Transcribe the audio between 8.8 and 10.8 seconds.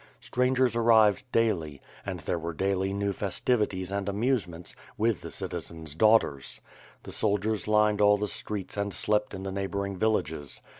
slept in the neighboring villages.